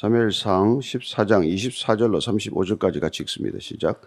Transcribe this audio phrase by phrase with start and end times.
[0.00, 3.58] 사무엘상 14장 24절로 35절까지 같이 읽습니다.
[3.60, 4.00] 시작.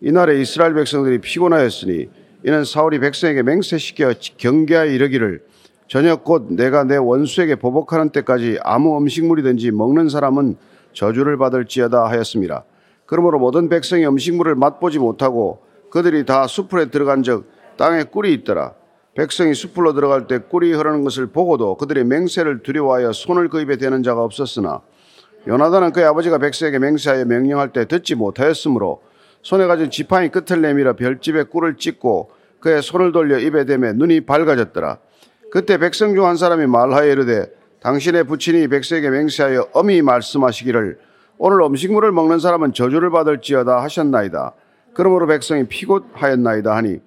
[0.00, 2.08] 이날에 이스라엘 백성들이 피곤하였으니
[2.44, 5.44] 이는 사울이 백성에게 맹세시켜 경계하여 이르기를
[5.86, 10.56] 저녁 곧 내가 내 원수에게 보복하는 때까지 아무 음식물이든지 먹는 사람은
[10.92, 12.64] 저주를 받을지어다 하였습니다.
[13.06, 15.60] 그러므로 모든 백성이 음식물을 맛보지 못하고
[15.90, 17.44] 그들이 다 수풀에 들어간 적
[17.76, 18.74] 땅에 꿀이 있더라.
[19.14, 24.02] 백성이 숲으로 들어갈 때 꿀이 흐르는 것을 보고도 그들의 맹세를 두려워하여 손을 그 입에 대는
[24.02, 24.80] 자가 없었으나
[25.48, 29.00] 요나단은 그의 아버지가 백성에게 맹세하여 명령할 때 듣지 못하였으므로
[29.42, 32.30] 손에 가진 지팡이 끝을 내밀어 별집에 꿀을 찍고
[32.60, 34.98] 그의 손을 돌려 입에 대매 눈이 밝아졌더라.
[35.50, 37.46] 그때 백성 중 한 사람이 말하여 이르되
[37.80, 40.98] 당신의 부친이 백성에게 맹세하여 엄히 말씀하시기를
[41.38, 44.52] 오늘 음식물을 먹는 사람은 저주를 받을지어다 하셨나이다.
[44.92, 46.98] 그러므로 백성이 피곤하였나이다 하니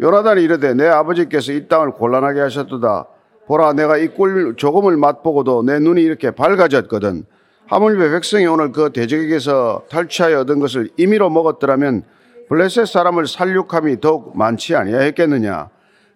[0.00, 3.06] 요나단이 이르되 내 아버지께서 이 땅을 곤란하게 하셨도다.
[3.46, 7.26] 보라 내가 이 꿀 조금을 맛보고도 내 눈이 이렇게 밝아졌거든.
[7.70, 12.02] 하물며 백성이 오늘 그 대적에게서 탈취하여 얻은 것을 임의로 먹었더라면
[12.48, 15.68] 블레셋 사람을 살육함이 더욱 많지 아니하였겠느냐.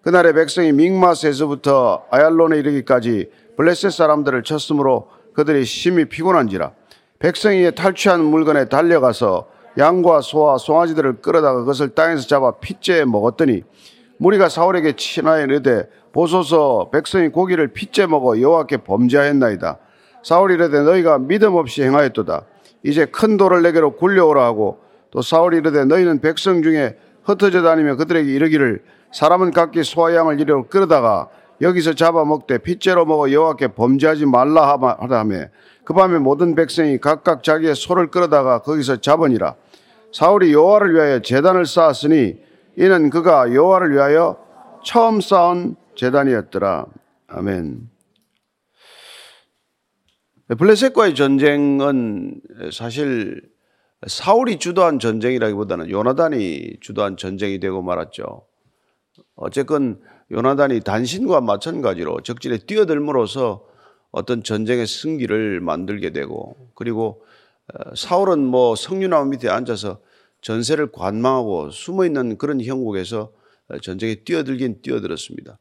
[0.03, 6.73] 그날의 백성이 믹마스에서부터 아얄론에 이르기까지 블레셋 사람들을 쳤으므로 그들이 심히 피곤한지라.
[7.21, 9.47] 백성이 탈취한 물건에 달려가서
[9.79, 13.63] 양과 소와 송아지들을 끌어다가 그것을 땅에서 잡아 핏째 먹었더니
[14.19, 19.79] 무리가 사울에게 친하여 이르되 보소서 백성이 고기를 핏째 먹어 여호와께 범죄하였나이다.
[20.25, 22.43] 사울이 이르되 너희가 믿음 없이 행하였도다.
[22.83, 28.31] 이제 큰 돌을 내게로 굴려오라 하고 또 사울이 이르되 너희는 백성 중에 흩어져 다니며 그들에게
[28.33, 31.29] 이르기를 사람은 각기 소와 양을 이리로 끌어다가
[31.61, 35.47] 여기서 잡아먹되 핏째로 먹어 여호와께 범죄하지 말라 하라며
[35.85, 39.55] 그 밤에 모든 백성이 각각 자기의 소를 끌어다가 거기서 잡으니라
[40.13, 42.39] 사울이 여호와를 위하여 제단을 쌓았으니
[42.77, 44.37] 이는 그가 여호와를 위하여
[44.83, 46.87] 처음 쌓은 제단이었더라
[47.29, 47.94] 아멘.
[50.49, 53.41] 블레셋과의 전쟁은 사실
[54.07, 58.47] 사울이 주도한 전쟁이라기보다는 요나단이 주도한 전쟁이 되고 말았죠.
[59.37, 60.01] 어쨌건
[60.31, 63.65] 요나단이 단신과 마찬가지로 적진에 뛰어들므로써
[64.11, 67.25] 어떤 전쟁의 승기를 만들게 되고 그리고
[67.73, 70.01] 어, 사울은 뭐 성류나무 밑에 앉아서
[70.43, 73.33] 전세를 관망하고 숨어 있는 그런 형국에서
[73.83, 75.59] 전쟁에 뛰어들긴 뛰어들었습니다.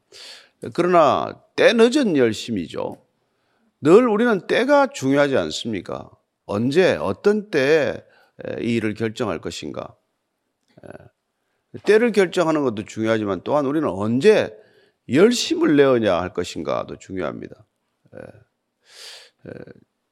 [0.73, 2.97] 그러나 때 늦은 열심이죠.
[3.83, 6.09] 늘 우리는 때가 중요하지 않습니까?
[6.45, 8.01] 언제, 어떤 때에
[8.61, 9.95] 이 일을 결정할 것인가?
[11.83, 14.55] 때를 결정하는 것도 중요하지만 또한 우리는 언제
[15.09, 17.65] 열심을 내어야 할 것인가도 중요합니다.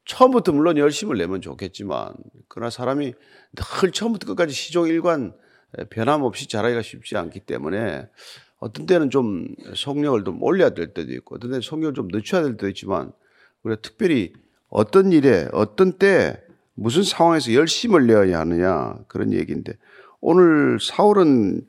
[0.04, 2.14] 처음부터 물론 열심을 내면 좋겠지만,
[2.50, 3.14] 그러나 사람이
[3.82, 5.34] 늘 처음부터 끝까지 시종일관
[5.90, 8.10] 변함없이 잘하기가 쉽지 않기 때문에
[8.58, 12.54] 어떤 때는 좀 속력을 좀 올려야 될 때도 있고, 어떤 때는 속력을 좀 늦춰야 될
[12.54, 13.14] 때도 있지만,
[13.64, 14.34] 우리가 특별히
[14.70, 16.42] 어떤 일에 어떤 때
[16.74, 19.74] 무슨 상황에서 열심을 내어야 하느냐 그런 얘기인데
[20.20, 21.62] 오늘 사울은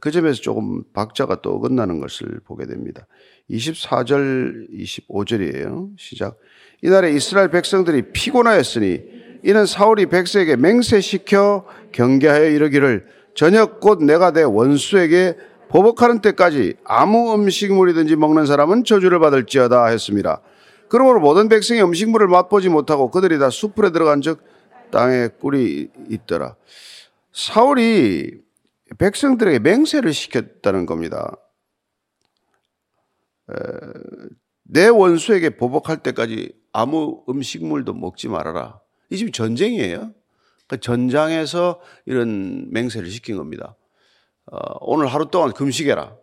[0.00, 3.06] 그 점에서 조금 박자가 또 어긋나는 것을 보게 됩니다.
[3.48, 5.90] 24절, 25절이에요.
[5.98, 6.38] 시작.
[6.82, 9.00] 이날에 이스라엘 백성들이 피곤하였으니
[9.42, 15.36] 이는 사울이 백성에게 맹세시켜 경계하여 이르기를 저녁 곧 내가 내 원수에게
[15.68, 20.42] 보복하는 때까지 아무 음식물이든지 먹는 사람은 저주를 받을지어다 했습니다.
[20.90, 24.44] 그러므로 모든 백성이 음식물을 맛보지 못하고 그들이 다 숲으로 들어간 즉
[24.90, 26.56] 땅에 꿀이 있더라.
[27.32, 28.40] 사울이
[28.98, 31.36] 백성들에게 맹세를 시켰다는 겁니다.
[34.64, 38.80] 내 원수에게 보복할 때까지 아무 음식물도 먹지 말아라.
[39.10, 40.12] 이 지금 전쟁이에요.
[40.66, 43.76] 그 전장에서 이런 맹세를 시킨 겁니다.
[44.46, 46.16] 어, 오늘 하루 동안 금식해라.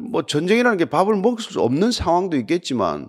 [0.00, 3.08] 뭐 전쟁이라는 게 밥을 먹을 수 없는 상황도 있겠지만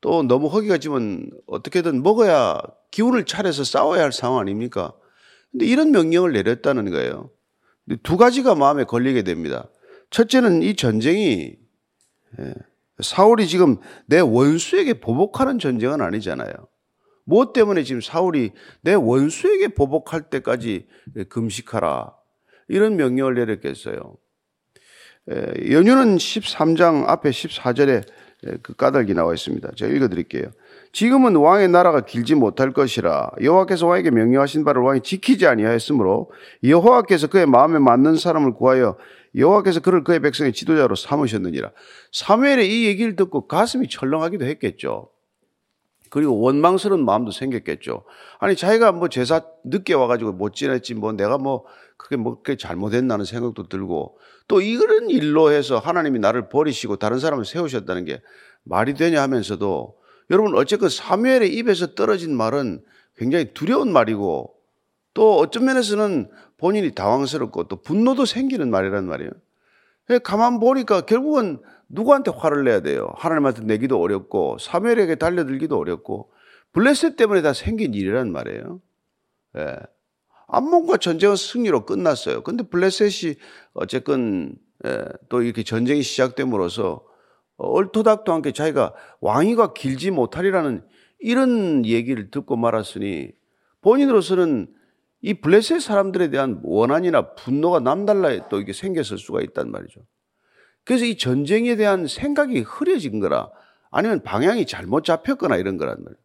[0.00, 2.60] 또 너무 허기가 지면 어떻게든 먹어야
[2.90, 4.92] 기운을 차려서 싸워야 할 상황 아닙니까?
[5.50, 7.30] 근데 이런 명령을 내렸다는 거예요.
[8.02, 9.68] 두 가지가 마음에 걸리게 됩니다.
[10.10, 11.56] 첫째는 이 전쟁이
[13.00, 16.52] 사울이 지금 내 원수에게 보복하는 전쟁은 아니잖아요.
[17.24, 20.86] 무엇 때문에 지금 사울이 내 원수에게 보복할 때까지
[21.28, 22.14] 금식하라
[22.68, 24.16] 이런 명령을 내렸겠어요.
[25.30, 28.04] 연유는 13장 앞에 14절에
[28.62, 29.70] 그 까닭이 나와 있습니다.
[29.76, 30.46] 제가 읽어드릴게요.
[30.92, 36.30] 지금은 왕의 나라가 길지 못할 것이라 여호와께서 왕에게 명령하신 바를 왕이 지키지 아니하였으므로
[36.64, 38.96] 여호와께서 그의 마음에 맞는 사람을 구하여
[39.36, 41.70] 여호와께서 그를 그의 백성의 지도자로 삼으셨느니라.
[42.12, 45.10] 사무엘의 이 얘기를 듣고 가슴이 철렁하기도 했겠죠.
[46.08, 48.02] 그리고 원망스러운 마음도 생겼겠죠.
[48.40, 51.64] 아니 자기가 뭐 제사 늦게 와가지고 못 지냈지 뭐 내가 뭐
[52.00, 54.18] 그게 뭐 그게 잘못했나는 생각도 들고
[54.48, 58.22] 또 이런 일로 해서 하나님이 나를 버리시고 다른 사람을 세우셨다는 게
[58.62, 59.96] 말이 되냐 하면서도
[60.30, 62.82] 여러분 어쨌건 사무엘의 입에서 떨어진 말은
[63.16, 64.54] 굉장히 두려운 말이고
[65.12, 69.30] 또 어떤 면에서는 본인이 당황스럽고 또 분노도 생기는 말이란 말이에요.
[70.24, 73.12] 가만 보니까 결국은 누구한테 화를 내야 돼요?
[73.16, 76.30] 하나님한테 내기도 어렵고 사무엘에게 달려들기도 어렵고
[76.72, 78.80] 블레셋 때문에 다 생긴 일이란 말이에요.
[79.58, 79.76] 예.
[80.52, 82.42] 암몬과 전쟁은 승리로 끝났어요.
[82.42, 83.36] 근데 블레셋이
[83.74, 84.56] 어쨌건
[84.86, 87.04] 예, 또 이렇게 전쟁이 시작됨으로써
[87.56, 90.82] 얼토닥도 않게 자기가 왕위가 길지 못하리라는
[91.18, 93.30] 이런 얘기를 듣고 말았으니
[93.82, 94.72] 본인으로서는
[95.22, 100.00] 이 블레셋 사람들에 대한 원한이나 분노가 남달라 또 이게 생겼을 수가 있단 말이죠.
[100.84, 103.50] 그래서 이 전쟁에 대한 생각이 흐려진 거라
[103.90, 106.18] 아니면 방향이 잘못 잡혔거나 이런 거란 말이에요.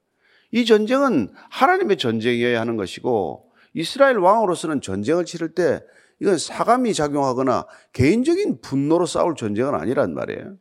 [0.51, 3.45] 이 전쟁은 하나님의 전쟁이어야 하는 것이고
[3.75, 5.83] 이스라엘 왕으로서는 전쟁을 치를 때
[6.19, 10.56] 이건 사감이 작용하거나 개인적인 분노로 싸울 전쟁은 아니란 말이에요.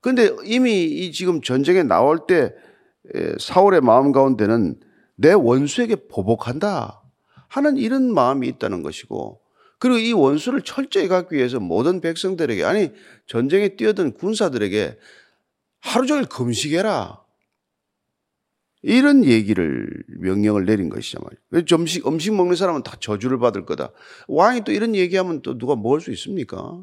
[0.00, 2.52] 그런데 이미 이 지금 전쟁에 나올 때
[3.38, 4.80] 사울의 마음 가운데는
[5.14, 7.02] 내 원수에게 보복한다
[7.48, 9.40] 하는 이런 마음이 있다는 것이고
[9.78, 12.90] 그리고 이 원수를 철저히 갖기 위해서 모든 백성들에게 아니
[13.26, 14.98] 전쟁에 뛰어든 군사들에게
[15.80, 17.20] 하루 종일 금식해라
[18.82, 21.64] 이런 얘기를 명령을 내린 것이죠 말이에요.
[21.66, 23.92] 점식 음식 먹는 사람은 다 저주를 받을 거다.
[24.28, 26.82] 왕이 또 이런 얘기하면 또 누가 먹을 수 있습니까?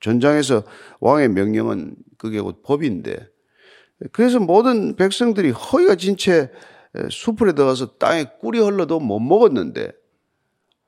[0.00, 0.64] 전장에서
[1.00, 3.28] 왕의 명령은 그게 곧 법인데
[4.12, 6.50] 그래서 모든 백성들이 허위가 진채
[7.10, 9.92] 수풀에 들어가서 땅에 꿀이 흘러도 못 먹었는데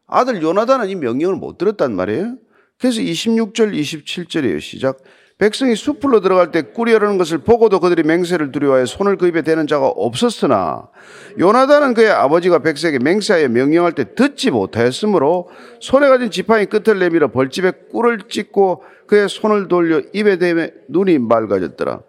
[0.06, 2.36] 아들 요나단은 이 명령을 못 들었단 말이에요.
[2.78, 4.60] 그래서 26절, 27절이에요.
[4.60, 4.98] 시작.
[5.40, 9.88] 백성이 숲으로 들어갈 때 흐르는 것을 보고도 그들이 맹세를 두려워해 손을 그 입에 대는 자가
[9.88, 10.90] 없었으나
[11.38, 15.48] 요나단은 그의 아버지가 백성에게 맹세하여 명령할 때 듣지 못하였으므로
[15.80, 22.02] 손에 가진 지팡이 끝을 내밀어 벌집에 꿀을 찍고 그의 손을 돌려 입에 대매 눈이 맑아졌더라.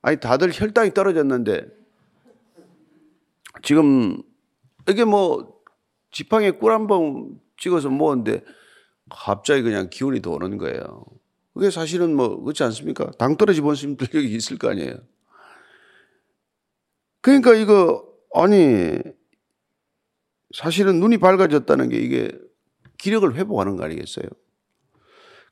[0.00, 1.66] 아니 다들 혈당이 떨어졌는데
[3.62, 4.22] 지금
[4.88, 5.52] 이게 뭐
[6.12, 8.42] 지팡이에 꿀 한 번 찍어서 먹었는데
[9.10, 11.04] 갑자기 그냥 기운이 도는 거예요.
[11.54, 13.12] 그게 사실은 뭐 그렇지 않습니까?
[13.18, 14.96] 당 떨어지 본 분들이 있을 거 아니에요.
[17.20, 18.04] 그러니까 이거
[18.34, 18.98] 아니
[20.52, 22.30] 사실은 눈이 밝아졌다는 게 이게
[22.98, 24.26] 기력을 회복하는 거 아니겠어요?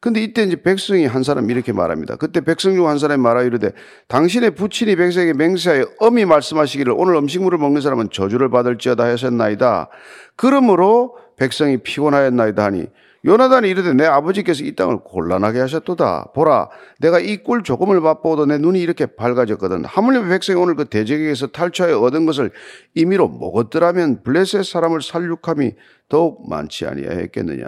[0.01, 2.17] 근데 이때 이제 백성이 한 사람 이렇게 말합니다.
[2.17, 3.71] 그때 백성 중 한 사람이 말하 이르되
[4.09, 9.89] 당신의 부친이 백성에게 맹세하여 엄히 말씀하시기를 오늘 음식물을 먹는 사람은 저주를 받을지어다 하셨나이다.
[10.35, 12.87] 그러므로 백성이 피곤하였나이다 하니
[13.25, 16.33] 요나단이 이르되 내 아버지께서 이 땅을 곤란하게 하셨도다.
[16.35, 19.85] 보라, 내가 이 꿀 조금을 맛보고도 내 눈이 이렇게 밝아졌거든.
[19.85, 22.51] 하물며 백성이 오늘 그 대적에게서 탈취하여 얻은 것을
[22.95, 25.73] 임의로 먹었더라면 블레셋 사람을 살육함이
[26.09, 27.67] 더욱 많지 아니하였겠느냐.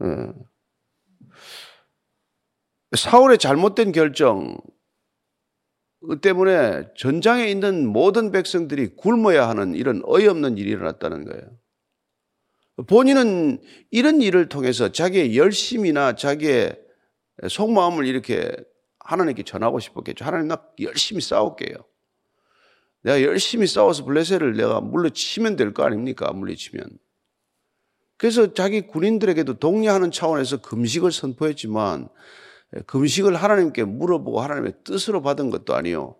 [0.00, 0.34] 어.
[2.94, 4.58] 사울의 잘못된 결정
[6.20, 11.42] 때문에 전장에 있는 모든 백성들이 굶어야 하는 이런 어이없는 일이 일어났다는 거예요.
[12.86, 13.60] 본인은
[13.90, 16.78] 이런 일을 통해서 자기의 열심이나 자기의
[17.48, 18.50] 속마음을 이렇게
[19.00, 20.24] 하나님께 전하고 싶었겠죠.
[20.24, 21.76] 하나님 나 열심히 싸울게요.
[23.02, 26.32] 내가 열심히 싸워서 블레셋을 내가 물리치면 될 거 아닙니까?
[26.32, 26.84] 물리치면.
[28.16, 32.08] 그래서 자기 군인들에게도 독려하는 차원에서 금식을 선포했지만
[32.86, 36.16] 금식을 하나님께 물어보고 하나님의 뜻으로 받은 것도 아니요.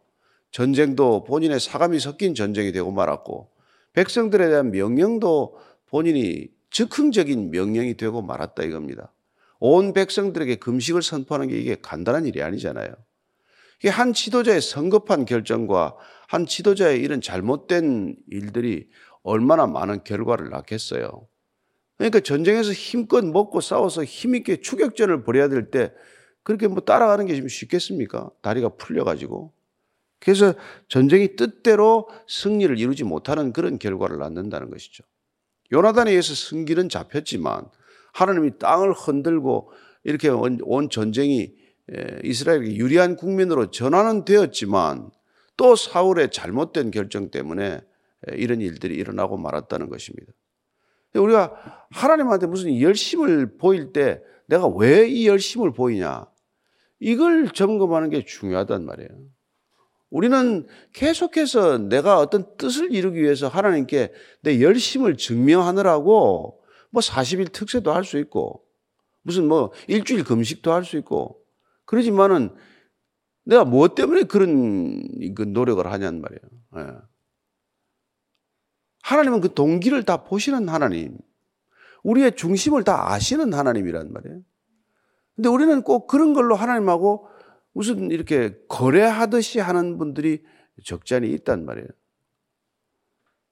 [0.50, 3.50] 전쟁도 본인의 사감이 섞인 전쟁이 되고 말았고
[3.92, 5.56] 백성들에 대한 명령도
[5.92, 9.12] 본인이 즉흥적인 명령이 되고 말았다 이겁니다.
[9.60, 12.94] 온 백성들에게 금식을 선포하는 게 이게 간단한 일이 아니잖아요.
[13.78, 15.94] 이게 한 지도자의 성급한 결정과
[16.28, 18.88] 한 지도자의 이런 잘못된 일들이
[19.22, 21.28] 얼마나 많은 결과를 낳겠어요.
[21.98, 25.92] 그러니까 전쟁에서 힘껏 먹고 싸워서 힘있게 추격전을 벌여야 될 때
[26.42, 28.30] 그렇게 뭐 따라가는 게좀 쉽겠습니까?
[28.40, 29.52] 다리가 풀려가지고.
[30.20, 30.54] 그래서
[30.88, 35.04] 전쟁이 뜻대로 승리를 이루지 못하는 그런 결과를 낳는다는 것이죠.
[35.72, 37.66] 요나단에 의해서 승기는 잡혔지만
[38.12, 39.72] 하나님이 땅을 흔들고
[40.04, 41.54] 이렇게 온 전쟁이
[42.22, 45.10] 이스라엘에게 유리한 국민으로 전환은 되었지만
[45.56, 47.80] 또 사울의 잘못된 결정 때문에
[48.34, 50.32] 이런 일들이 일어나고 말았다는 것입니다.
[51.14, 56.26] 우리가 하나님한테 무슨 열심을 보일 때 내가 왜 이 열심을 보이냐
[57.00, 59.10] 이걸 점검하는 게 중요하단 말이에요.
[60.12, 68.04] 우리는 계속해서 내가 어떤 뜻을 이루기 위해서 하나님께 내 열심을 증명하느라고 뭐 40일 특세도 할
[68.04, 68.62] 수 있고
[69.22, 71.42] 무슨 뭐 일주일 금식도 할 수 있고
[71.86, 72.54] 그러지만은
[73.44, 76.40] 내가 무엇 때문에 그런 그 노력을 하냐는 말이에요.
[76.76, 76.98] 예.
[79.04, 81.16] 하나님은 그 동기를 다 보시는 하나님.
[82.02, 84.42] 우리의 중심을 다 아시는 하나님이란 말이에요.
[85.36, 87.28] 근데 우리는 꼭 그런 걸로 하나님하고
[87.72, 90.42] 무슨 이렇게 거래하듯이 하는 분들이
[90.84, 91.88] 적잖이 있단 말이에요.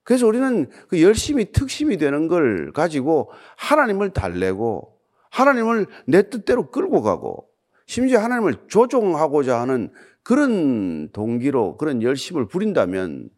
[0.02, 4.98] 그래서 우리는 그 열심히 특심이 되는 걸 가지고 하나님을 달래고
[5.30, 7.48] 하나님을 내 뜻대로 끌고 가고
[7.86, 13.30] 심지어 하나님을 조종하고자 하는 그런 동기로 그런 열심을 부린다면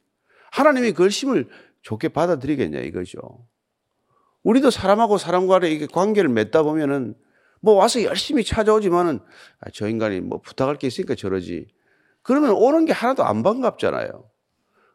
[0.51, 1.49] 하나님이 그 열심을
[1.83, 3.21] 좋게 받아들이겠냐 이거죠.
[4.43, 7.15] 우리도 사람하고 사람과의 관계를 맺다 보면은
[7.63, 9.21] 뭐 와서 열심히 찾아오지만은
[9.61, 11.69] 아, 저 인간이 뭐 부탁할 게 있으니까 저러지.
[12.23, 14.29] 그러면 오는 게 하나도 안 반갑잖아요.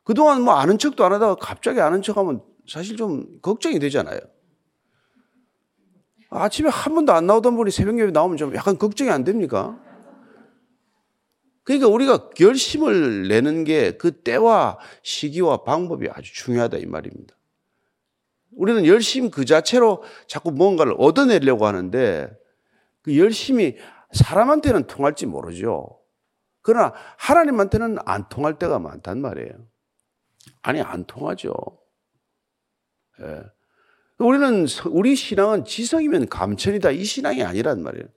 [0.04, 4.20] 그동안 뭐 아는 척도 안 하다가 갑자기 아는 척 하면 사실 좀 걱정이 되잖아요.
[6.30, 9.80] 아침에 한 번도 안 나오던 분이 새벽 예배 나오면 좀 약간 걱정이 안 됩니까?
[11.64, 17.36] 그러니까 우리가 결심을 내는 게 그 때와 시기와 방법이 아주 중요하다 이 말입니다.
[18.52, 22.30] 우리는 열심 그 자체로 자꾸 뭔가를 얻어내려고 하는데
[23.08, 23.78] 그 열심히
[24.12, 25.98] 사람한테는 통할지 모르죠.
[26.62, 29.54] 그러나 하나님한테는 안 통할 때가 많단 말이에요.
[30.62, 31.54] 아니, 안 통하죠.
[33.22, 33.44] 예.
[34.18, 36.92] 우리는, 우리 신앙은 지성이면 감천이다.
[36.92, 38.08] 이 신앙이 아니란 말이에요.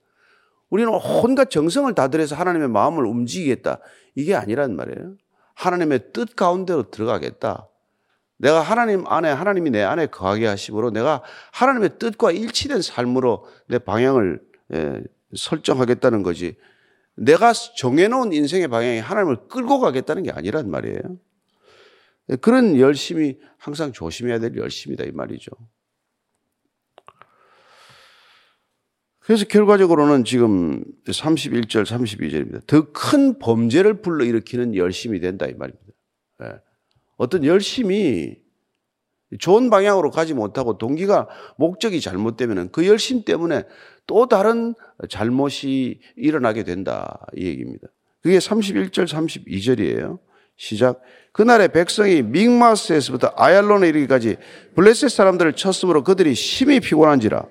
[0.69, 3.79] 우리는 온갖 정성을 다 들여서 하나님의 마음을 움직이겠다.
[4.15, 5.15] 이게 아니란 말이에요.
[5.53, 7.69] 하나님의 뜻 가운데로 들어가겠다.
[8.39, 14.41] 내가 하나님 안에, 하나님이 내 안에 거하게 하심으로 내가 하나님의 뜻과 일치된 삶으로 내 방향을
[14.41, 14.50] 예,
[15.35, 16.55] 설정하겠다는 거지.
[17.15, 21.01] 내가 정해놓은 인생의 방향이 하나님을 끌고 가겠다는 게 아니란 말이에요.
[22.39, 25.51] 그런 열심이 항상 조심해야 될 열심이다 이 말이죠.
[29.19, 32.65] 그래서 결과적으로는 지금 31절, 32절입니다.
[32.65, 35.93] 더 큰 범죄를 불러일으키는 열심이 된다 이 말입니다.
[36.43, 36.53] 예.
[37.17, 38.35] 어떤 열심이
[39.39, 43.63] 좋은 방향으로 가지 못하고 동기가 목적이 잘못되면 그 열심 때문에
[44.07, 44.75] 또 다른
[45.09, 47.25] 잘못이 일어나게 된다.
[47.35, 47.87] 이 얘기입니다.
[48.21, 50.19] 그게 31절, 32절이에요.
[50.57, 51.01] 시작.
[51.31, 54.35] 그날의 백성이 믹마스에서부터 아얄론에 이르기까지
[54.75, 57.45] 블레셋 사람들을 쳤으므로 그들이 심히 피곤한지라.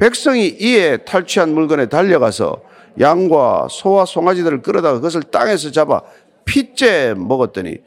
[0.00, 2.62] 백성이 이에 탈취한 물건에 달려가서
[2.98, 6.02] 양과 소와 송아지들을 끌어다가 그것을 땅에서 잡아
[6.44, 7.78] 핏째 먹었더니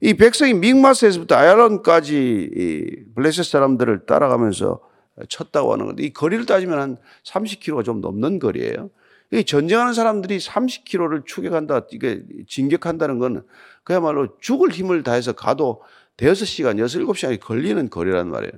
[0.00, 4.80] 이 백성이 믹마스에서부터 아얄론까지 이 블레셋 사람들을 따라가면서
[5.28, 8.90] 쳤다고 하는 건데 이 거리를 따지면 한 30km가 좀 넘는 거리예요.
[9.32, 13.44] 이 전쟁하는 사람들이 30km를 추격한다, 이게 진격한다는 건
[13.82, 15.82] 그야말로 죽을 힘을 다해서 가도
[16.16, 18.52] 대여섯 시간, 여섯, 일곱 시간이 걸리는 거리란 말이에요.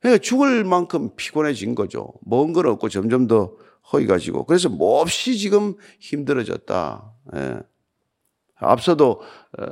[0.00, 2.12] 그러니까 죽을 만큼 피곤해진 거죠.
[2.24, 3.52] 먹은 건 없고 점점 더
[3.92, 4.44] 허기가지고.
[4.46, 7.12] 그래서 몹시 지금 힘들어졌다.
[7.36, 7.58] 예.
[8.60, 9.20] 앞서도
[9.58, 9.64] 어,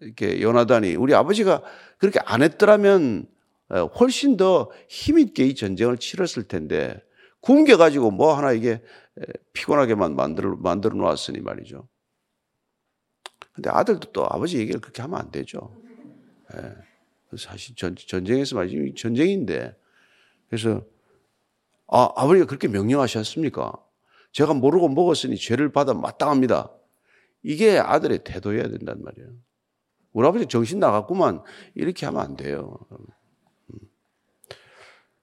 [0.00, 1.62] 이렇게 요나단이 우리 아버지가
[1.98, 3.26] 그렇게 안 했더라면
[3.70, 7.02] 어, 훨씬 더 힘있게 이 전쟁을 치렀을 텐데
[7.40, 8.82] 굶겨가지고 뭐 하나 이게
[9.52, 11.88] 피곤하게만 만들어, 만들어 놓았으니 말이죠.
[13.52, 15.76] 근데 아들도 또 아버지 얘기를 그렇게 하면 안 되죠.
[16.54, 17.36] 예.
[17.36, 18.94] 사실 전, 전쟁에서 말이죠.
[18.94, 19.76] 전쟁인데.
[20.48, 20.82] 그래서,
[21.86, 23.72] 아, 아버지가 그렇게 명령하셨습니까?
[24.32, 26.72] 제가 모르고 먹었으니 죄를 받아 마땅합니다.
[27.42, 29.30] 이게 아들의 태도여야 된단 말이에요.
[30.12, 31.42] 우리 아버지 정신 나갔구만.
[31.74, 32.78] 이렇게 하면 안 돼요.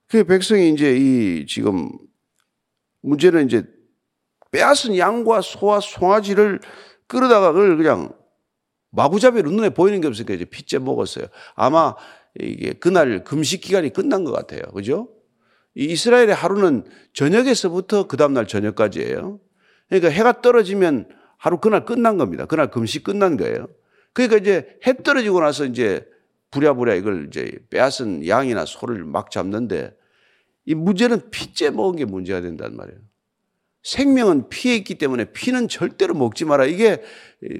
[0.08, 1.90] 그 백성이 이제 이 지금
[3.02, 3.64] 문제는 이제
[4.50, 6.60] 빼앗은 양과 소와 송아지를
[7.06, 8.12] 끌어다가 그걸 그냥
[8.90, 11.26] 마구잡이로 눈에 보이는 게 없으니까 이제 핏째 먹었어요.
[11.54, 11.94] 아마
[12.40, 14.62] 이게 그날 금식 기간이 끝난 것 같아요.
[14.72, 15.08] 그죠?
[15.74, 19.38] 이 이스라엘의 하루는 저녁에서부터 그 다음날 저녁까지예요.
[19.88, 22.44] 그러니까 해가 떨어지면 하루 그날 끝난 겁니다.
[22.44, 23.68] 그날 금식 끝난 거예요.
[24.12, 26.06] 그러니까 이제 해 떨어지고 나서 이제
[26.50, 29.96] 부랴부랴 이걸 이제 빼앗은 양이나 소를 막 잡는데
[30.66, 32.98] 이 문제는 피째 먹은 게 문제가 된단 말이에요.
[33.82, 36.66] 생명은 피에 있기 때문에 피는 절대로 먹지 마라.
[36.66, 37.02] 이게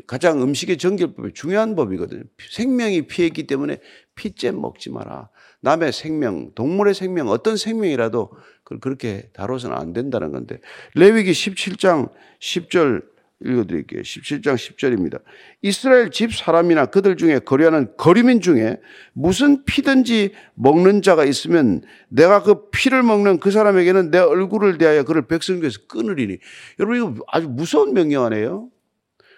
[0.07, 2.25] 가장 음식의 정결법의 중요한 법이거든요.
[2.51, 3.79] 생명이 피에 있기 때문에
[4.15, 5.31] 피째 먹지 마라.
[5.61, 8.31] 남의 생명, 동물의 생명, 어떤 생명이라도
[8.65, 10.61] 그걸 그렇게 다뤄서는 안 된다는 건데.
[10.95, 13.05] 레위기 17장 10절
[13.45, 14.03] 읽어드릴게요.
[14.03, 15.23] 17장 10절입니다.
[15.63, 18.81] 이스라엘 집 사람이나 그들 중에 거류하는 거류민 중에
[19.13, 25.27] 무슨 피든지 먹는 자가 있으면 내가 그 피를 먹는 그 사람에게는 내 얼굴을 대하여 그를
[25.29, 26.39] 백성중에서 끊으리니.
[26.81, 28.71] 여러분 이거 아주 무서운 명령 아니에요?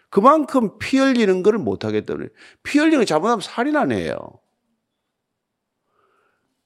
[0.08, 2.30] 그만큼 피 흘리는 것을 못하겠다는
[2.62, 4.16] 피 흘리는 잘못하면 살인하네요.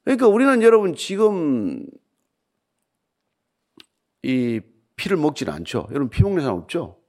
[0.05, 1.85] 그러니까 우리는 여러분 지금
[4.23, 4.61] 이
[4.97, 5.89] 피를 먹지는 않죠.
[5.91, 7.04] 여러분 피 먹는 사람 없죠?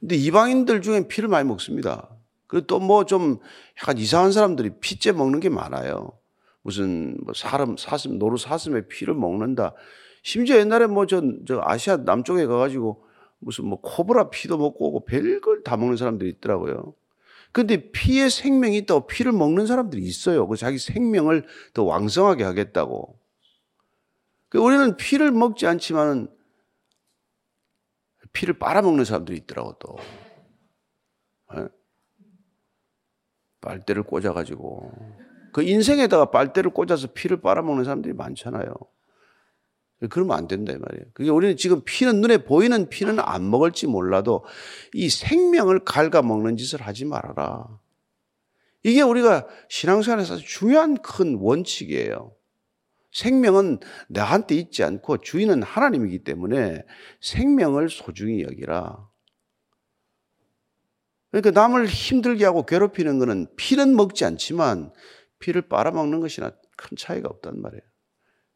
[0.00, 2.08] 근데 이방인들 중엔 피를 많이 먹습니다.
[2.46, 3.38] 그리고 또 뭐 좀
[3.80, 6.12] 약간 이상한 사람들이 피째 먹는 게 많아요.
[6.62, 9.74] 무슨 뭐 사람 사슴 노루 사슴의 피를 먹는다.
[10.22, 13.04] 심지어 옛날에 뭐 저 저 아시아 남쪽에 가가지고
[13.38, 16.94] 무슨 뭐 코브라 피도 먹고 오고 별걸 다 먹는 사람들이 있더라고요.
[17.52, 20.46] 근데 피에 생명이 있다고 피를 먹는 사람들이 있어요.
[20.46, 23.18] 그 자기 생명을 더 왕성하게 하겠다고.
[24.48, 26.28] 그 우리는 피를 먹지 않지만은
[28.32, 29.96] 피를 빨아먹는 사람들이 있더라고 또.
[31.54, 31.66] 네?
[33.60, 34.92] 빨대를 꽂아가지고
[35.52, 38.72] 그 인생에다가 빨대를 꽂아서 피를 빨아먹는 사람들이 많잖아요.
[40.08, 41.04] 그러면 안 된다 이 말이에요.
[41.12, 44.44] 그게 우리는 지금 피는 눈에 보이는 피는 안 먹을지 몰라도
[44.94, 47.66] 이 생명을 갉아먹는 짓을 하지 말아라.
[48.82, 52.32] 이게 우리가 신앙생활에서 중요한 큰 원칙이에요.
[53.12, 56.84] 생명은 나한테 있지 않고 주인은 하나님이기 때문에
[57.20, 59.08] 생명을 소중히 여기라.
[61.30, 64.92] 그러니까 남을 힘들게 하고 괴롭히는 것은 피는 먹지 않지만
[65.38, 67.82] 피를 빨아먹는 것이나 큰 차이가 없단 말이에요.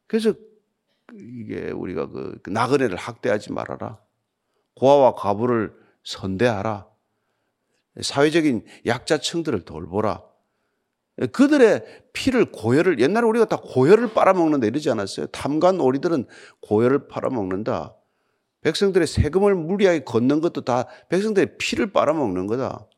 [0.06, 0.34] 그래서
[1.14, 4.00] 이게 우리가 그 나그네를 학대하지 말아라.
[4.74, 6.88] 고아와 과부를 선대하라.
[8.00, 10.22] 사회적인 약자층들을 돌보라.
[11.32, 15.26] 그들의 피를 고열을 옛날에 우리가 다 고열을 빨아먹는다 이러지 않았어요.
[15.28, 16.26] 탐관 오리들은
[16.60, 17.94] 고열을 빨아먹는다.
[18.62, 22.88] 백성들의 세금을 무리하게 걷는 것도 다 백성들의 피를 빨아먹는 거다.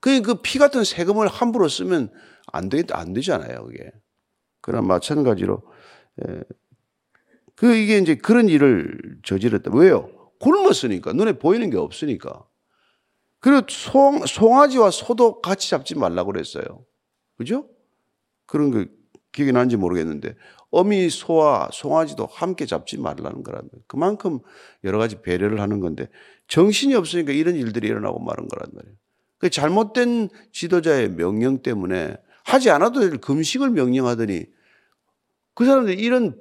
[0.00, 2.10] 그피 같은 세금을 함부로 쓰면
[2.46, 3.92] 안, 되, 안 되잖아요, 그게.
[4.60, 5.62] 그러나 마찬가지로,
[6.26, 6.40] 예.
[7.54, 9.70] 그, 이게 이제 그런 일을 저질렀다.
[9.72, 10.10] 왜요?
[10.40, 11.12] 굶었으니까.
[11.12, 12.44] 눈에 보이는 게 없으니까.
[13.38, 16.84] 그리고 송, 송아지와 소도 같이 잡지 말라고 그랬어요.
[17.42, 17.68] 그죠?
[18.46, 18.84] 그런 거
[19.32, 20.36] 기억이 나는지 모르겠는데
[20.70, 23.84] 어미 소와 송아지도 함께 잡지 말라는 거란 말이에요.
[23.86, 24.38] 그만큼
[24.84, 26.08] 여러 가지 배려를 하는 건데
[26.48, 28.94] 정신이 없으니까 이런 일들이 일어나고 마는 거란 말이에요.
[29.38, 34.46] 그 잘못된 지도자의 명령 때문에 하지 않아도 될 금식을 명령하더니
[35.54, 36.36] 그 사람들이 이런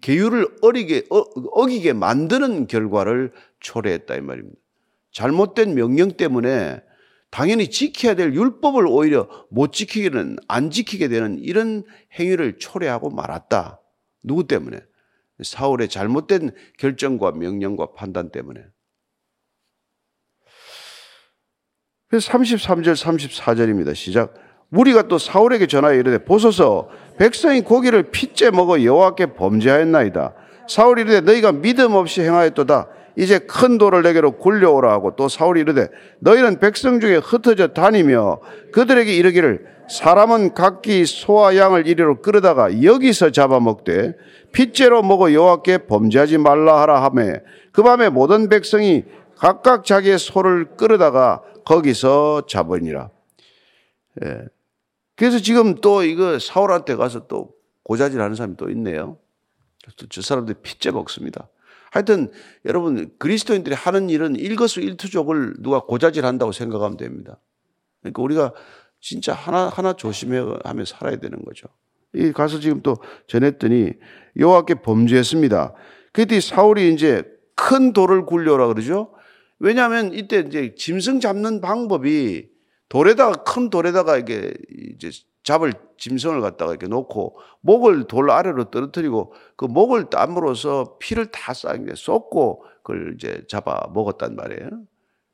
[0.00, 4.56] 계율을 어리게, 어, 어기게 만드는 결과를 초래했다 이 말입니다.
[5.12, 6.82] 잘못된 명령 때문에
[7.34, 11.82] 당연히 지켜야 될 율법을 오히려 못 지키기는 안 지키게 되는 이런
[12.16, 13.80] 행위를 초래하고 말았다.
[14.22, 14.78] 누구 때문에?
[15.42, 18.60] 사울의 잘못된 결정과 명령과 판단 때문에.
[22.06, 23.96] 그래서 33절, 34절입니다.
[23.96, 24.34] 시작.
[24.70, 30.34] 우리가 또 사울에게 전하여 이르되 보소서 백성이 고기를 핏째 먹어 여호와께 범죄하였나이다.
[30.68, 32.88] 사울이 이르되 너희가 믿음 없이 행하였도다.
[33.16, 38.40] 이제 큰 돌을 내게로 굴려오라 하고 또 사울이 이르되 너희는 백성 중에 흩어져 다니며
[38.72, 44.14] 그들에게 이르기를 사람은 각기 소와 양을 이리로 끌어다가 여기서 잡아먹되
[44.52, 47.40] 핏째로 먹어 여호와께 범죄하지 말라 하라 하매
[47.72, 49.04] 그 밤에 모든 백성이
[49.36, 53.10] 각각 자기의 소를 끌어다가 거기서 잡으니라.
[54.24, 54.44] 예.
[55.16, 57.52] 그래서 지금 또 이거 사울한테 가서 또
[57.84, 59.18] 고자질 하는 사람이 또 있네요.
[60.08, 61.48] 저 사람들이 핏째 먹습니다.
[61.94, 62.28] 하여튼
[62.64, 67.38] 여러분 그리스도인들이 하는 일은 일거수일투족을 누가 고자질 한다고 생각하면 됩니다.
[68.00, 68.52] 그러니까 우리가
[69.00, 71.68] 진짜 하나 하나 조심하며 살아야 되는 거죠.
[72.12, 72.96] 이 가서 지금 또
[73.28, 73.92] 전했더니
[74.36, 75.74] 여호와께 범죄했습니다.
[76.12, 77.22] 그때 사울이 이제
[77.54, 79.12] 큰 돌을 굴려라 그러죠.
[79.60, 82.48] 왜냐하면 이때 이제 짐승 잡는 방법이
[82.88, 84.52] 돌에다가 큰 돌에다가 이게
[84.96, 85.12] 이제
[85.44, 91.94] 잡을 짐승을 갖다가 이렇게 놓고 목을 돌 아래로 떨어뜨리고 그 목을 땀으로써 피를 다 싹게
[91.94, 94.68] 쏟고 그걸 이제 잡아 먹었단 말이에요.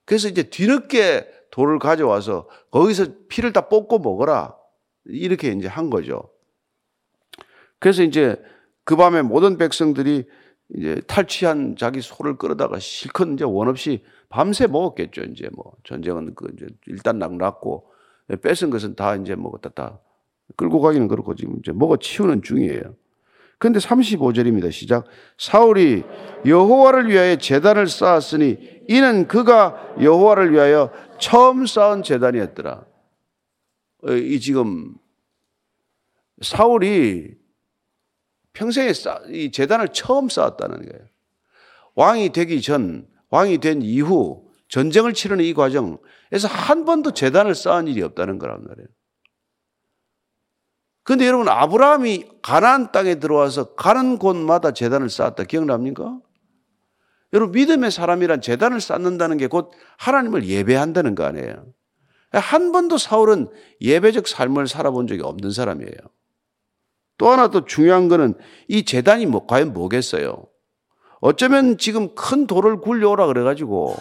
[0.05, 4.57] 그래서 이제 뒤늦게 돌을 가져와서 거기서 피를 다 뽑고 먹어라.
[5.07, 6.31] 이렇게 이제 한 거죠.
[7.79, 8.37] 그래서 이제
[8.85, 10.29] 그 밤에 모든 백성들이
[10.75, 15.23] 이제 탈취한 자기 소를 끌어다가 실컷 이제 원 없이 밤새 먹었겠죠.
[15.23, 17.90] 이제 뭐 전쟁은 그 이제 일단 낙났고
[18.37, 20.01] 뺏은 것은 다 이제 먹었다 다
[20.57, 22.95] 끌고 가기는 그렇고 지금 이제 먹어 치우는 중이에요.
[23.59, 24.73] 그런데 35절입니다.
[24.73, 25.05] 시작.
[25.37, 26.03] 사울이
[26.47, 28.57] 여호와를 위하여 재단을 쌓았으니
[28.89, 32.87] 이는 그가 여호와를 위하여 처음 쌓은 재단이었더라.
[34.05, 34.95] 어, 이 지금
[36.41, 37.35] 사울이
[38.55, 41.07] 평생에 쌓, 이 재단을 처음 쌓았다는 거예요.
[41.95, 48.03] 왕이 되기 전, 왕이 된 이후 전쟁을 치르는 이 과정에서 한 번도 재단을 쌓은 일이
[48.03, 48.89] 없다는 거란 말이에요.
[51.03, 55.45] 근데 여러분 아브라함이 가나안 땅에 들어와서 가는 곳마다 재단을 쌓았다.
[55.45, 56.21] 기억납니까?
[57.33, 61.67] 여러분 믿음의 사람이란 재단을 쌓는다는 게 곧 하나님을 예배한다는 거 아니에요.
[62.33, 63.49] 한 번도 사울은
[63.81, 65.97] 예배적 삶을 살아본 적이 없는 사람이에요.
[67.19, 68.35] 또 하나 또 중요한 거는
[68.69, 70.45] 이 재단이 뭐 과연 뭐겠어요?
[71.21, 73.97] 어쩌면 지금 큰 돌을 굴려오라 그래가지고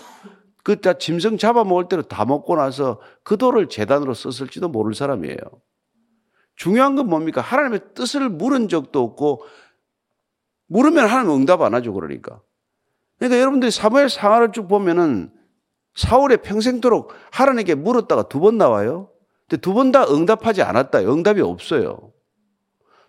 [0.63, 5.37] 그다 짐승 잡아먹을 때로 다 먹고 나서 그 돌을 재단으로 썼을지도 모를 사람이에요.
[6.55, 7.41] 중요한 건 뭡니까?
[7.41, 9.43] 하나님의 뜻을 물은 적도 없고
[10.67, 11.93] 물으면 하나님 응답 안 하죠.
[11.93, 12.41] 그러니까.
[13.17, 15.31] 그러니까 여러분들이 사무엘 상하를 쭉 보면은
[15.95, 19.09] 사울의 평생도록 하나님께 물었다가 두 번 나와요.
[19.49, 20.99] 근데 두 번 다 응답하지 않았다.
[20.99, 22.11] 응답이 없어요.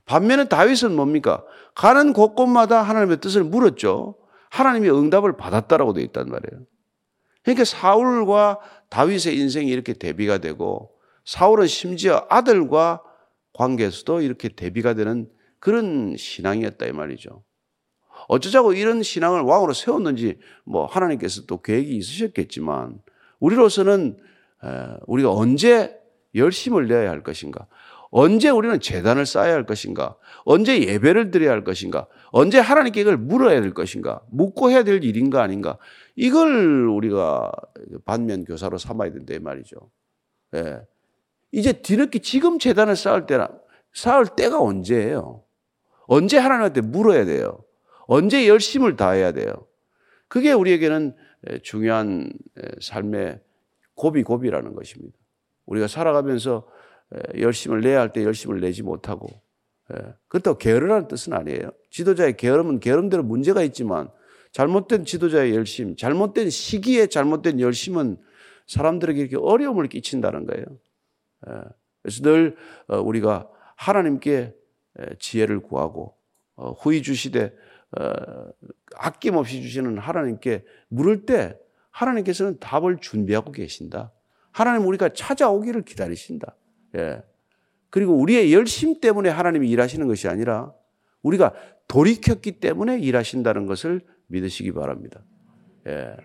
[0.07, 1.45] 반면에 다윗은 뭡니까?
[1.75, 4.17] 가는 곳곳마다 하나님의 뜻을 물었죠.
[4.51, 6.65] 하나님이 응답을 받았다라고 되어 있단 말이에요.
[7.55, 8.59] 그러니까 사울과
[8.89, 10.91] 다윗의 인생이 이렇게 대비가 되고
[11.25, 13.03] 사울은 심지어 아들과
[13.53, 17.45] 관계에서도 이렇게 대비가 되는 그런 신앙이었다 이 말이죠.
[18.29, 23.01] 어쩌자고 이런 신앙을 왕으로 세웠는지 뭐 하나님께서 또 계획이 있으셨겠지만
[23.39, 24.19] 우리로서는
[25.07, 25.99] 우리가 언제
[26.35, 27.67] 열심을 내야 할 것인가?
[28.11, 30.17] 언제 우리는 재단을 쌓아야 할 것인가?
[30.45, 32.07] 언제 예배를 드려야 할 것인가?
[32.33, 34.21] 언제 하나님께 이걸 물어야 될 것인가?
[34.31, 35.79] 묻고 해야 될 일인가 아닌가?
[36.17, 37.53] 이걸 우리가
[38.05, 39.77] 반면 교사로 삼아야 된다 이 말이죠.
[40.55, 40.81] 예.
[41.53, 43.49] 이제 뒤늦게 지금 재단을 쌓을 때나
[43.93, 45.45] 쌓을 때가 언제예요?
[46.07, 47.65] 언제 하나님한테 물어야 돼요?
[48.07, 49.67] 언제 열심을 다해야 돼요?
[50.27, 51.15] 그게 우리에게는
[51.63, 52.33] 중요한
[52.81, 53.41] 삶의
[53.95, 55.17] 고비 고비라는 것입니다.
[55.67, 56.67] 우리가 살아가면서
[57.39, 59.29] 열심을 내야 할 때 열심을 내지 못하고
[60.29, 61.73] 그렇다고 게으르라는 뜻은 아니에요.
[61.91, 64.09] 지도자의 게으름은 게으름대로 문제가 있지만
[64.53, 68.19] 잘못된 지도자의 열심, 잘못된 시기에 잘못된 열심은
[68.67, 70.65] 사람들에게 이렇게 어려움을 끼친다는 거예요.
[72.03, 72.57] 그래서 늘
[72.89, 74.55] 어, 우리가 하나님께
[75.19, 76.15] 지혜를 구하고
[76.57, 77.53] 어, 후이 주시되
[77.99, 78.13] 어,
[78.97, 81.59] 아낌없이 주시는 하나님께 물을 때
[81.91, 84.13] 하나님께서는 답을 준비하고 계신다.
[84.53, 86.55] 하나님 우리가 찾아오기를 기다리신다.
[86.97, 87.23] 예.
[87.91, 90.73] 그리고 우리의 열심 때문에 하나님이 일하시는 것이 아니라
[91.23, 91.55] 우리가
[91.89, 95.23] 돌이켰기 때문에 일하신다는 것을 믿으시기 바랍니다.
[95.87, 96.17] 예.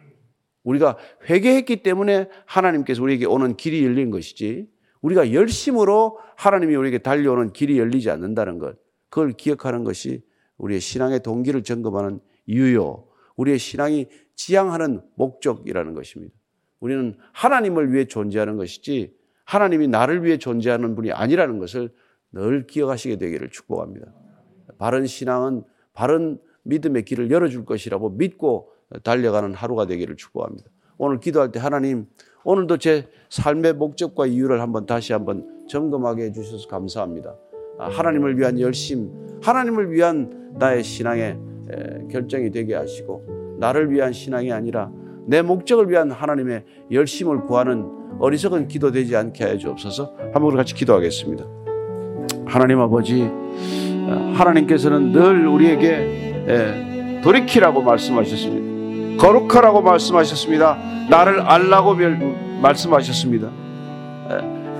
[0.63, 0.97] 우리가
[1.30, 4.67] 회개했기 때문에 하나님께서 우리에게 오는 길이 열린 것이지
[5.01, 8.78] 우리가 열심으로 하나님이 우리에게 달려오는 길이 열리지 않는다는 것
[9.10, 10.23] 그걸 기억하는 것이
[10.58, 13.08] 우리의 신앙의 동기를 점검하는 이유요.
[13.36, 16.34] 우리의 신앙이 지향하는 목적이라는 것입니다.
[16.80, 21.91] 우리는 하나님을 위해 존재하는 것이지 하나님이 나를 위해 존재하는 분이 아니라는 것을
[22.31, 24.08] 늘 기억하시게 되기를 축복합니다.
[24.77, 28.71] 바른 신앙은 바른 믿음의 길을 열어줄 것이라고 믿고
[29.03, 30.69] 달려가는 하루가 되기를 축복합니다.
[30.97, 32.08] 오늘 기도할 때 하나님,
[32.43, 37.36] 오늘도 제 삶의 목적과 이유를 한번 다시 한번 점검하게 해주셔서 감사합니다.
[37.77, 41.39] 아, 하나님을 위한 열심, 하나님을 위한 나의 신앙의
[42.12, 44.91] 결정이 되게 하시고, 나를 위한 신앙이 아니라
[45.27, 50.13] 내 목적을 위한 하나님의 열심을 구하는 어리석은 기도 되지 않게 하여 주옵소서.
[50.33, 51.43] 한번 같이 기도하겠습니다.
[52.45, 53.29] 하나님 아버지,
[54.35, 59.21] 하나님께서는 늘 우리에게 돌이키라고 말씀하셨습니다.
[59.21, 60.77] 거룩하라고 말씀하셨습니다.
[61.09, 61.95] 나를 알라고
[62.61, 63.49] 말씀하셨습니다.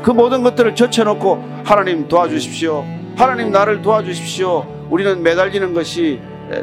[0.03, 2.86] 그 모든 것들을 젖혀놓고 하나님 도와주십시오.
[3.15, 4.88] 하나님 나를 도와주십시오.
[4.91, 6.19] 우리는 매달리는 것이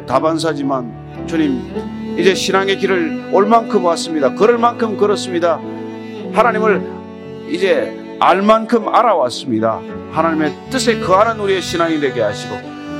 [0.07, 1.59] 다반사지만 주님
[2.17, 4.33] 이제 신앙의 길을 올 만큼 왔습니다.
[4.35, 5.59] 걸을 만큼 걸었습니다.
[6.33, 6.81] 하나님을
[7.49, 9.81] 이제 알 만큼 알아왔습니다.
[10.11, 12.55] 하나님의 뜻에 거하는 우리의 신앙이 되게 하시고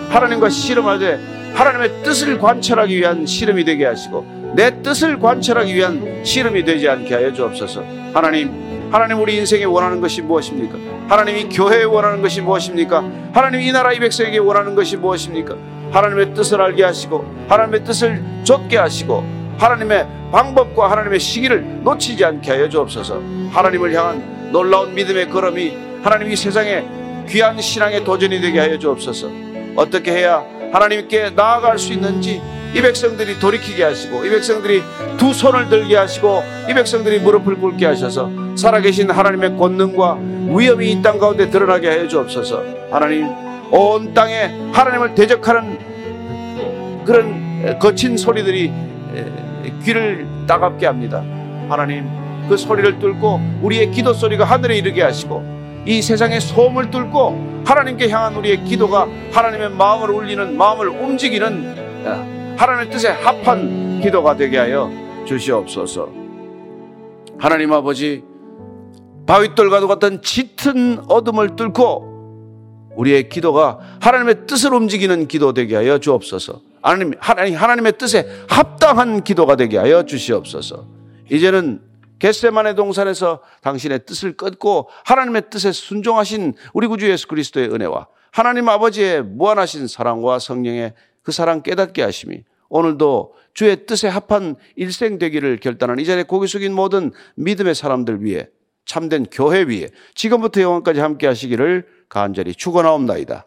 [0.10, 1.20] 하나님과 씨름하되
[1.54, 7.34] 하나님의 뜻을 관철하기 위한 씨름이 되게 하시고 내 뜻을 관철하기 위한 씨름이 되지 않게 하여
[7.34, 7.84] 주옵소서.
[8.14, 10.78] 하나님, 하나님 우리 인생에 원하는 것이 무엇입니까?
[11.08, 13.04] 하나님이 교회에 원하는 것이 무엇입니까?
[13.34, 15.56] 하나님 이 나라 이 백성에게 원하는 것이 무엇입니까?
[15.94, 19.24] 하나님의 뜻을 알게 하시고 하나님의 뜻을 좇게 하시고
[19.60, 23.22] 하나님의 방법과 하나님의 시기를 놓치지 않게 하여 주옵소서.
[23.52, 26.84] 하나님을 향한 놀라운 믿음의 걸음이 하나님 이 세상에
[27.30, 29.30] 귀한 신앙의 도전이 되게 하여 주옵소서.
[29.76, 32.42] 어떻게 해야 하나님께 나아갈 수 있는지
[32.76, 34.82] 이 백성들이 돌이키게 하시고 이 백성들이
[35.18, 40.18] 두 손을 들게 하시고 이 백성들이 무릎을 꿇게 하셔서 살아계신 하나님의 권능과
[40.50, 42.64] 위엄이 이 땅 가운데 드러나게 하여 주옵소서.
[42.90, 43.28] 하나님
[43.74, 45.80] 온 땅에 하나님을 대적하는
[47.04, 48.72] 그런 거친 소리들이
[49.84, 51.24] 귀를 따갑게 합니다.
[51.68, 52.08] 하나님
[52.48, 55.44] 그 소리를 뚫고 우리의 기도 소리가 하늘에 이르게 하시고
[55.88, 62.92] 이 세상의 소음을 뚫고 하나님께 향한 우리의 기도가 하나님의 마음을 울리는 마음을 움직이는 어, 하나님의
[62.92, 64.92] 뜻에 합한 기도가 되게 하여
[65.26, 66.10] 주시옵소서.
[67.40, 68.24] 하나님 아버지
[69.26, 72.13] 바윗돌과도 같은 짙은 어둠을 뚫고
[72.96, 76.62] 우리의 기도가 하나님의 뜻을 움직이는 기도 되게 하여 주옵소서.
[76.82, 80.86] 하나님, 하나님, 하나님의 뜻에 합당한 기도가 되게 하여 주시옵소서.
[81.32, 81.82] 이제는
[82.20, 89.24] 겟세만의 동산에서 당신의 뜻을 끊고 하나님의 뜻에 순종하신 우리 구주 예수 그리스도의 은혜와 하나님 아버지의
[89.24, 96.06] 무한하신 사랑과 성령의 그 사랑 깨닫게 하심이 오늘도 주의 뜻에 합한 일생 되기를 결단한 이
[96.06, 98.48] 자리에 고개 숙인 모든 믿음의 사람들 위해
[98.86, 103.46] 참된 교회 위에 지금부터 영원까지 함께 하시기를 간절히 축원하옵나이다.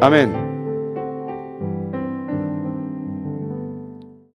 [0.00, 0.43] 아멘.